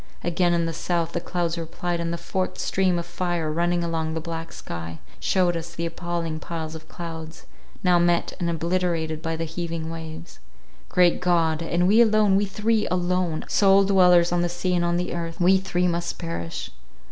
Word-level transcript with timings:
Again 0.23 0.55
in 0.55 0.65
the 0.65 0.73
south, 0.73 1.11
the 1.11 1.21
clouds 1.21 1.59
replied, 1.59 1.99
and 1.99 2.11
the 2.11 2.17
forked 2.17 2.57
stream 2.57 2.97
of 2.97 3.05
fire 3.05 3.51
running 3.51 3.83
along 3.83 4.15
the 4.15 4.19
black 4.19 4.51
sky, 4.51 4.97
shewed 5.19 5.55
us 5.55 5.75
the 5.75 5.85
appalling 5.85 6.39
piles 6.39 6.73
of 6.73 6.89
clouds, 6.89 7.45
now 7.83 7.99
met 7.99 8.33
and 8.39 8.49
obliterated 8.49 9.21
by 9.21 9.35
the 9.35 9.43
heaving 9.45 9.91
waves. 9.91 10.39
Great 10.89 11.21
God! 11.21 11.61
And 11.61 11.87
we 11.87 12.01
alone—we 12.01 12.45
three— 12.47 12.87
alone—alone—sole 12.87 13.83
dwellers 13.83 14.31
on 14.31 14.41
the 14.41 14.49
sea 14.49 14.73
and 14.73 14.83
on 14.83 14.97
the 14.97 15.13
earth, 15.13 15.39
we 15.39 15.59
three 15.59 15.87
must 15.87 16.17
perish! 16.17 16.71